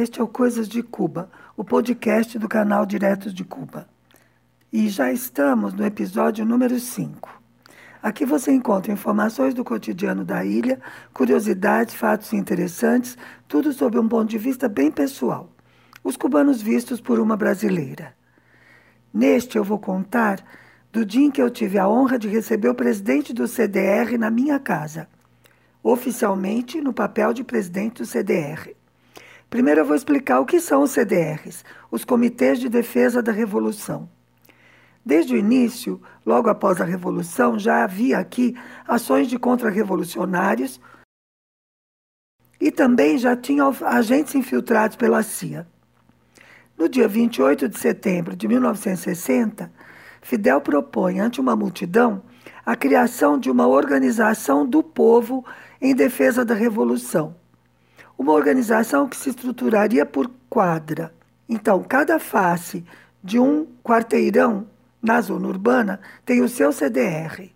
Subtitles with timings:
[0.00, 3.86] Este é o Coisas de Cuba, o podcast do canal Diretos de Cuba.
[4.72, 7.28] E já estamos no episódio número 5.
[8.02, 10.80] Aqui você encontra informações do cotidiano da ilha,
[11.12, 15.52] curiosidades, fatos interessantes, tudo sob um ponto de vista bem pessoal.
[16.02, 18.14] Os cubanos vistos por uma brasileira.
[19.12, 20.42] Neste eu vou contar
[20.90, 24.30] do dia em que eu tive a honra de receber o presidente do CDR na
[24.30, 25.06] minha casa,
[25.82, 28.79] oficialmente no papel de presidente do CDR.
[29.50, 34.08] Primeiro eu vou explicar o que são os CDRs, os Comitês de Defesa da Revolução.
[35.04, 38.54] Desde o início, logo após a Revolução, já havia aqui
[38.86, 40.80] ações de contra-revolucionários
[42.60, 45.66] e também já tinha agentes infiltrados pela CIA.
[46.78, 49.72] No dia 28 de setembro de 1960,
[50.22, 52.22] Fidel propõe ante uma multidão
[52.64, 55.44] a criação de uma organização do povo
[55.80, 57.34] em defesa da revolução,
[58.20, 61.10] uma organização que se estruturaria por quadra.
[61.48, 62.84] Então, cada face
[63.24, 64.66] de um quarteirão
[65.02, 67.48] na zona urbana tem o seu CDR.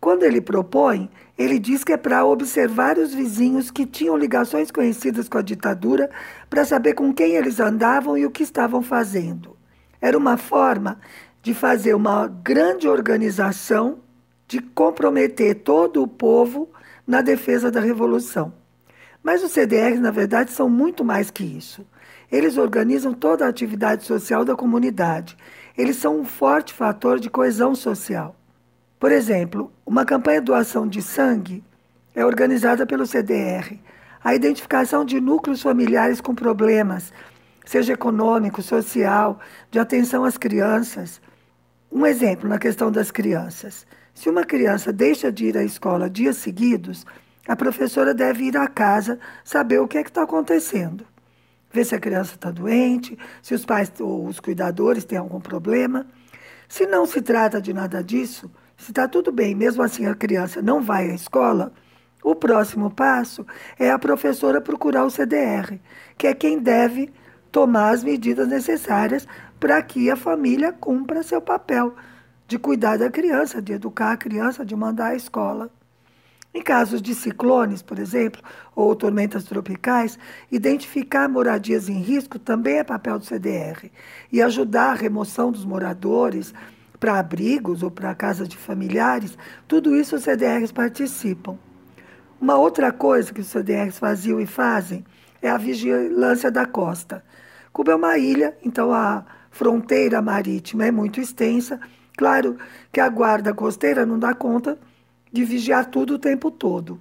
[0.00, 5.28] Quando ele propõe, ele diz que é para observar os vizinhos que tinham ligações conhecidas
[5.28, 6.10] com a ditadura
[6.50, 9.56] para saber com quem eles andavam e o que estavam fazendo.
[10.00, 10.98] Era uma forma
[11.40, 14.00] de fazer uma grande organização,
[14.48, 16.68] de comprometer todo o povo
[17.06, 18.63] na defesa da revolução.
[19.24, 21.84] Mas os CDRs, na verdade, são muito mais que isso.
[22.30, 25.34] Eles organizam toda a atividade social da comunidade.
[25.78, 28.36] Eles são um forte fator de coesão social.
[29.00, 31.64] Por exemplo, uma campanha de doação de sangue
[32.14, 33.78] é organizada pelo CDR.
[34.22, 37.10] A identificação de núcleos familiares com problemas,
[37.64, 41.18] seja econômico, social, de atenção às crianças.
[41.90, 43.86] Um exemplo na questão das crianças.
[44.12, 47.06] Se uma criança deixa de ir à escola dias seguidos,
[47.46, 51.06] a professora deve ir à casa saber o que é que está acontecendo.
[51.70, 56.06] Ver se a criança está doente, se os pais ou os cuidadores têm algum problema.
[56.68, 60.62] Se não se trata de nada disso, se está tudo bem, mesmo assim a criança
[60.62, 61.72] não vai à escola,
[62.22, 63.46] o próximo passo
[63.78, 65.78] é a professora procurar o CDR,
[66.16, 67.12] que é quem deve
[67.52, 69.28] tomar as medidas necessárias
[69.60, 71.94] para que a família cumpra seu papel
[72.48, 75.70] de cuidar da criança, de educar a criança, de mandar à escola.
[76.54, 78.40] Em casos de ciclones, por exemplo,
[78.76, 80.16] ou tormentas tropicais,
[80.52, 83.90] identificar moradias em risco também é papel do CDR
[84.30, 86.54] e ajudar a remoção dos moradores
[87.00, 91.58] para abrigos ou para casas de familiares, tudo isso os CDRs participam.
[92.40, 95.04] Uma outra coisa que os CDRs faziam e fazem
[95.42, 97.24] é a vigilância da costa.
[97.72, 101.80] Cuba é uma ilha, então a fronteira marítima é muito extensa.
[102.16, 102.56] Claro
[102.92, 104.78] que a guarda costeira não dá conta
[105.34, 107.00] de vigiar tudo o tempo todo.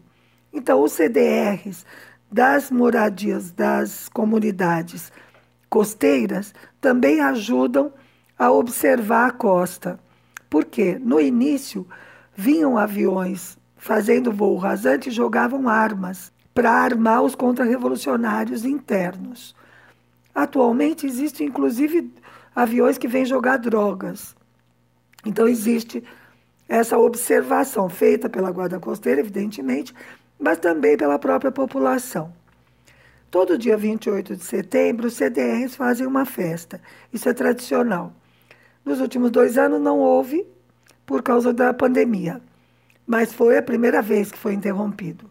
[0.51, 1.85] Então, os CDRs
[2.31, 5.11] das moradias das comunidades
[5.69, 7.93] costeiras também ajudam
[8.37, 9.99] a observar a costa.
[10.49, 11.87] Porque no início
[12.35, 19.55] vinham aviões fazendo voo rasante e jogavam armas para armar os contra-revolucionários internos.
[20.33, 22.11] Atualmente existe inclusive
[22.55, 24.35] aviões que vêm jogar drogas.
[25.23, 26.03] Então existe
[26.67, 29.93] essa observação feita pela Guarda Costeira, evidentemente,
[30.39, 32.33] mas também pela própria população.
[33.29, 36.79] Todo dia 28 de setembro, os CDRs fazem uma festa.
[37.11, 38.13] Isso é tradicional.
[38.85, 40.45] Nos últimos dois anos não houve,
[41.05, 42.41] por causa da pandemia,
[43.05, 45.29] mas foi a primeira vez que foi interrompido.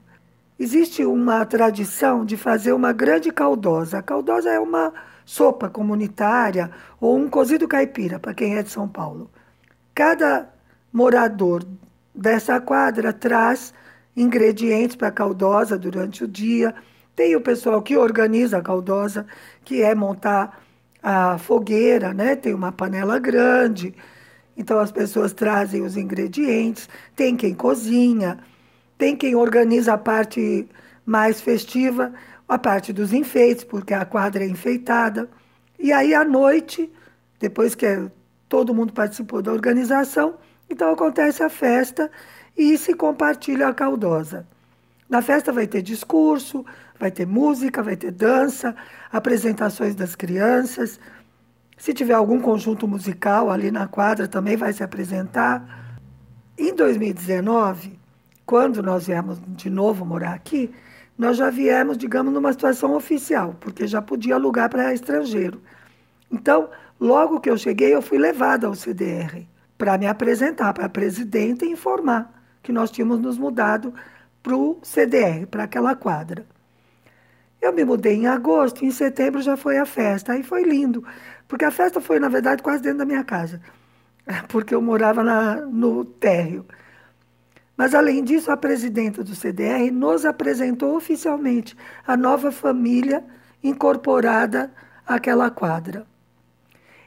[0.59, 3.99] Existe uma tradição de fazer uma grande caldosa.
[3.99, 4.93] A caldosa é uma
[5.25, 6.71] sopa comunitária
[7.01, 9.31] ou um cozido caipira, para quem é de São Paulo.
[9.95, 10.52] Cada
[10.93, 11.65] morador
[12.15, 13.73] dessa quadra traz
[14.17, 16.75] ingredientes para a caldosa durante o dia.
[17.17, 19.27] Tem o pessoal que organiza a caldosa,
[19.65, 20.63] que é montar
[21.03, 22.37] a fogueira, né?
[22.37, 23.95] Tem uma panela grande.
[24.57, 28.39] Então as pessoas trazem os ingredientes, tem quem cozinha,
[28.99, 30.69] tem quem organiza a parte
[31.05, 32.13] mais festiva,
[32.47, 35.29] a parte dos enfeites, porque a quadra é enfeitada.
[35.79, 36.93] E aí à noite,
[37.41, 37.87] depois que
[38.49, 40.35] todo mundo participou da organização,
[40.73, 42.11] então acontece a festa
[42.57, 44.47] e se compartilha a caldosa.
[45.09, 46.65] Na festa vai ter discurso,
[46.99, 48.75] vai ter música, vai ter dança,
[49.13, 50.99] apresentações das crianças.
[51.77, 55.99] Se tiver algum conjunto musical ali na quadra, também vai se apresentar.
[56.57, 57.99] Em 2019,
[58.47, 60.73] quando nós viemos de novo morar aqui,
[61.19, 65.61] nós já viemos, digamos, numa situação oficial, porque já podia alugar para estrangeiro.
[66.31, 70.89] Então, logo que eu cheguei, eu fui levada ao CDR para me apresentar para a
[70.89, 73.93] presidenta e informar que nós tínhamos nos mudado
[74.43, 76.47] para o CDR, para aquela quadra.
[77.61, 80.33] Eu me mudei em agosto, em setembro já foi a festa.
[80.33, 81.05] Aí foi lindo,
[81.47, 83.61] porque a festa foi, na verdade, quase dentro da minha casa,
[84.49, 86.67] porque eu morava na, no térreo.
[87.77, 91.77] Mas, além disso, a presidenta do CDR nos apresentou oficialmente
[92.07, 93.25] a nova família
[93.63, 94.73] incorporada
[95.07, 96.05] àquela quadra.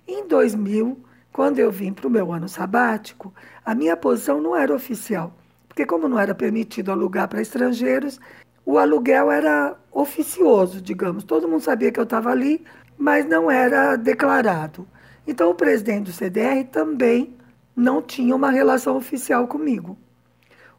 [0.07, 1.03] Em 2000,
[1.35, 3.33] quando eu vim para o meu ano sabático,
[3.65, 5.33] a minha posição não era oficial,
[5.67, 8.21] porque, como não era permitido alugar para estrangeiros,
[8.65, 11.25] o aluguel era oficioso, digamos.
[11.25, 12.63] Todo mundo sabia que eu estava ali,
[12.97, 14.87] mas não era declarado.
[15.27, 17.35] Então, o presidente do CDR também
[17.75, 19.97] não tinha uma relação oficial comigo.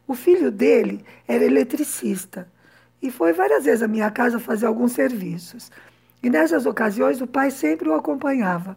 [0.07, 2.51] O filho dele era eletricista
[2.99, 5.71] e foi várias vezes à minha casa fazer alguns serviços.
[6.23, 8.75] E nessas ocasiões o pai sempre o acompanhava.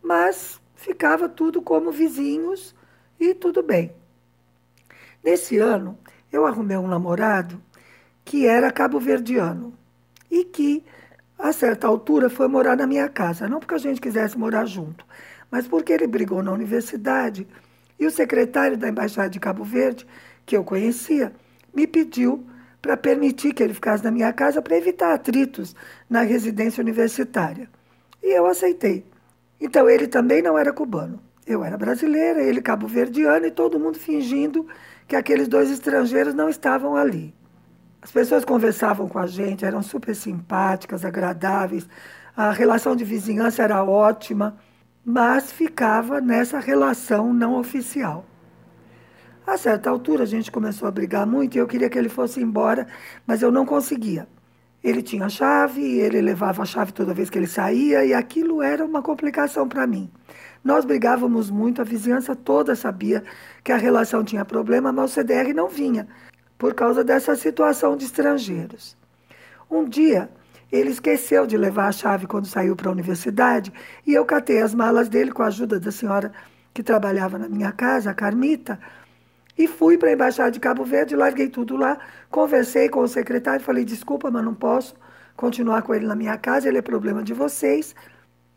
[0.00, 2.74] Mas ficava tudo como vizinhos
[3.18, 3.92] e tudo bem.
[5.22, 5.96] Nesse ano,
[6.32, 7.62] eu arrumei um namorado
[8.24, 9.72] que era cabo-verdiano
[10.28, 10.84] e que,
[11.38, 13.48] a certa altura, foi morar na minha casa.
[13.48, 15.06] Não porque a gente quisesse morar junto,
[15.50, 17.46] mas porque ele brigou na universidade
[17.98, 20.04] e o secretário da Embaixada de Cabo Verde
[20.44, 21.32] que eu conhecia,
[21.72, 22.44] me pediu
[22.80, 25.76] para permitir que ele ficasse na minha casa para evitar atritos
[26.10, 27.70] na residência universitária.
[28.20, 29.11] E eu aceitei.
[29.62, 31.20] Então ele também não era cubano.
[31.46, 34.66] Eu era brasileira, ele cabo-verdiano e todo mundo fingindo
[35.06, 37.32] que aqueles dois estrangeiros não estavam ali.
[38.02, 41.88] As pessoas conversavam com a gente, eram super simpáticas, agradáveis,
[42.36, 44.56] a relação de vizinhança era ótima,
[45.04, 48.26] mas ficava nessa relação não oficial.
[49.46, 52.40] A certa altura a gente começou a brigar muito e eu queria que ele fosse
[52.40, 52.86] embora,
[53.24, 54.26] mas eu não conseguia.
[54.82, 58.84] Ele tinha chave, ele levava a chave toda vez que ele saía e aquilo era
[58.84, 60.10] uma complicação para mim.
[60.64, 63.22] Nós brigávamos muito, a vizinhança toda sabia
[63.62, 66.08] que a relação tinha problema, mas o CDR não vinha
[66.58, 68.96] por causa dessa situação de estrangeiros.
[69.70, 70.28] Um dia,
[70.70, 73.72] ele esqueceu de levar a chave quando saiu para a universidade
[74.06, 76.32] e eu catei as malas dele com a ajuda da senhora
[76.72, 78.78] que trabalhava na minha casa, a Carmita,
[79.56, 81.98] e fui para a Embaixada de Cabo Verde, larguei tudo lá,
[82.30, 84.94] conversei com o secretário, falei, desculpa, mas não posso
[85.36, 87.94] continuar com ele na minha casa, ele é problema de vocês.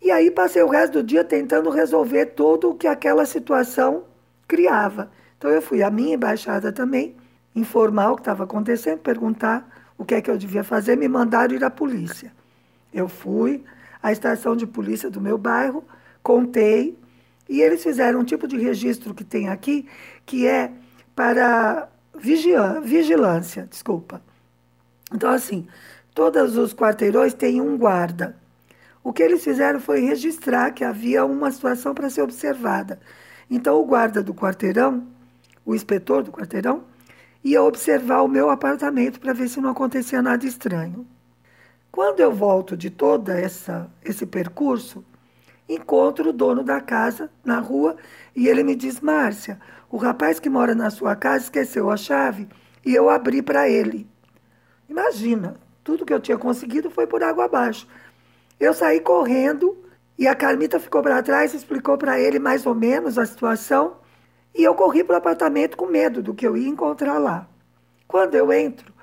[0.02, 4.04] E aí passei o resto do dia tentando resolver tudo o que aquela situação
[4.48, 5.12] criava.
[5.38, 7.16] Então eu fui à minha embaixada também,
[7.56, 11.56] informar o que estava acontecendo, perguntar o que é que eu devia fazer, me mandaram
[11.56, 12.32] ir à polícia.
[12.94, 13.64] Eu fui
[14.02, 15.84] à estação de polícia do meu bairro,
[16.22, 16.98] contei,
[17.48, 19.88] e eles fizeram um tipo de registro que tem aqui,
[20.26, 20.72] que é
[21.16, 24.22] para vigilância, desculpa.
[25.14, 25.68] Então, assim,
[26.14, 28.36] todos os quarteirões têm um guarda.
[29.04, 33.00] O que eles fizeram foi registrar que havia uma situação para ser observada.
[33.50, 35.08] Então, o guarda do quarteirão,
[35.66, 36.84] o inspetor do quarteirão,
[37.44, 41.06] ia observar o meu apartamento para ver se não acontecia nada estranho.
[41.92, 45.06] Quando eu volto de todo essa, esse percurso,
[45.68, 47.96] encontro o dono da casa na rua
[48.36, 49.60] e ele me diz: Márcia,
[49.90, 52.48] o rapaz que mora na sua casa esqueceu a chave
[52.86, 54.08] e eu abri para ele.
[54.88, 57.88] Imagina, tudo que eu tinha conseguido foi por água abaixo.
[58.60, 59.78] Eu saí correndo
[60.18, 63.98] e a Carmita ficou para trás, explicou para ele mais ou menos a situação
[64.54, 67.48] e eu corri para o apartamento com medo do que eu ia encontrar lá.
[68.08, 68.94] Quando eu entro,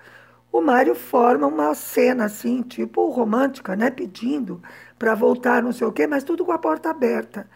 [0.50, 3.90] o Mário forma uma cena assim, tipo romântica, né?
[3.90, 4.62] Pedindo
[5.02, 7.50] para voltar, não sei o quê, mas tudo com a porta aberta.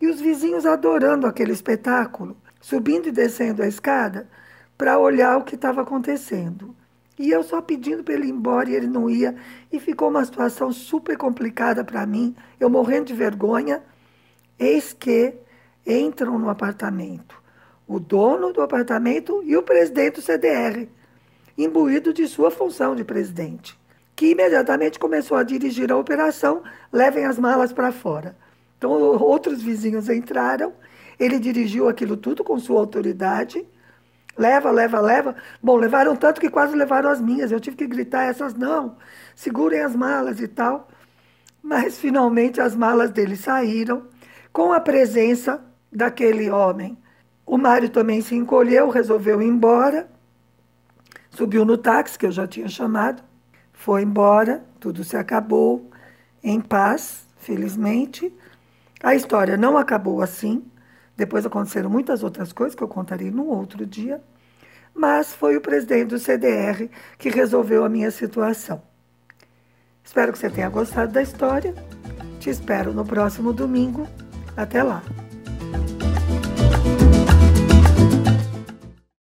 [0.00, 4.28] E os vizinhos adorando aquele espetáculo, subindo e descendo a escada
[4.78, 6.76] para olhar o que estava acontecendo.
[7.18, 9.34] E eu só pedindo para ele ir embora e ele não ia.
[9.72, 13.82] E ficou uma situação super complicada para mim, eu morrendo de vergonha.
[14.56, 15.34] Eis que
[15.84, 17.34] entram no apartamento
[17.88, 20.88] o dono do apartamento e o presidente do CDR,
[21.58, 23.76] imbuído de sua função de presidente
[24.16, 26.62] que imediatamente começou a dirigir a operação
[26.96, 28.34] Levem as malas para fora.
[28.78, 30.72] Então, outros vizinhos entraram,
[31.18, 33.66] ele dirigiu aquilo tudo com sua autoridade.
[34.36, 35.36] Leva, leva, leva.
[35.62, 37.52] Bom, levaram tanto que quase levaram as minhas.
[37.52, 38.96] Eu tive que gritar essas não.
[39.34, 40.88] Segurem as malas e tal.
[41.62, 44.06] Mas finalmente as malas dele saíram
[44.52, 46.96] com a presença daquele homem.
[47.44, 50.08] O Mário também se encolheu, resolveu ir embora.
[51.30, 53.22] Subiu no táxi que eu já tinha chamado
[53.76, 55.88] foi embora, tudo se acabou
[56.42, 58.34] em paz, felizmente.
[59.02, 60.64] A história não acabou assim.
[61.16, 64.20] Depois aconteceram muitas outras coisas que eu contarei num outro dia.
[64.92, 68.82] Mas foi o presidente do CDR que resolveu a minha situação.
[70.02, 71.74] Espero que você tenha gostado da história.
[72.40, 74.08] Te espero no próximo domingo.
[74.56, 75.02] Até lá!